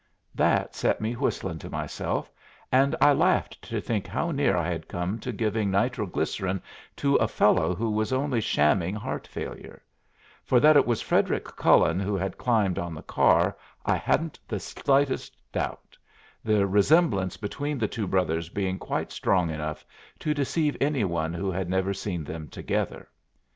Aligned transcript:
That 0.33 0.73
set 0.73 0.99
me 0.99 1.13
whistling 1.13 1.59
to 1.59 1.69
myself, 1.69 2.31
and 2.71 2.95
I 2.99 3.13
laughed 3.13 3.61
to 3.69 3.79
think 3.79 4.07
how 4.07 4.31
near 4.31 4.57
I 4.57 4.67
had 4.67 4.87
come 4.87 5.19
to 5.19 5.31
giving 5.31 5.69
nitroglycerin 5.69 6.59
to 6.95 7.17
a 7.17 7.27
fellow 7.27 7.75
who 7.75 7.87
was 7.91 8.11
only 8.11 8.41
shamming 8.41 8.95
heart 8.95 9.27
failure; 9.27 9.83
for 10.43 10.59
that 10.59 10.75
it 10.75 10.87
was 10.87 11.03
Frederic 11.03 11.43
Cullen 11.43 11.99
who 11.99 12.15
had 12.15 12.39
climbed 12.39 12.79
on 12.79 12.95
the 12.95 13.03
car 13.03 13.55
I 13.85 13.95
hadn't 13.95 14.39
the 14.47 14.59
slightest 14.59 15.37
doubt, 15.51 15.95
the 16.43 16.65
resemblance 16.65 17.37
between 17.37 17.77
the 17.77 17.87
two 17.87 18.07
brothers 18.07 18.49
being 18.49 18.79
quite 18.79 19.11
strong 19.11 19.51
enough 19.51 19.85
to 20.17 20.33
deceive 20.33 20.75
any 20.81 21.03
one 21.03 21.31
who 21.31 21.51
had 21.51 21.69
never 21.69 21.93
seen 21.93 22.23
them 22.23 22.47
together. 22.47 23.07